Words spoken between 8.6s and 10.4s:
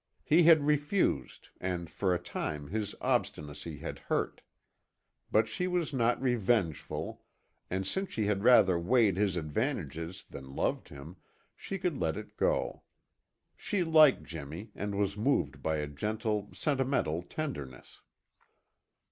weighed his advantages